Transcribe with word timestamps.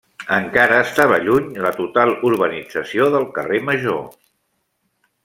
Encara 0.35 0.77
estava 0.85 1.19
lluny 1.25 1.51
la 1.65 1.73
total 1.75 2.13
urbanització 2.31 3.11
del 3.17 3.29
carrer 3.37 3.61
Major. 3.69 4.01